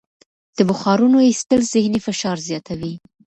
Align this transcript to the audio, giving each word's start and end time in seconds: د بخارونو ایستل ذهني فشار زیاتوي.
د 0.57 0.59
بخارونو 0.69 1.17
ایستل 1.27 1.61
ذهني 1.73 1.99
فشار 2.07 2.37
زیاتوي. 2.47 2.93